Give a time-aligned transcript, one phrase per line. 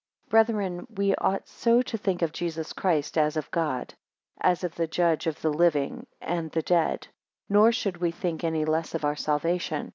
[0.29, 3.93] BRETHREN, we ought so to think of Jesus Christ as of God:
[4.39, 7.07] as of the judge of the living, and the dead;
[7.47, 9.89] nor should we think any less of our salvation.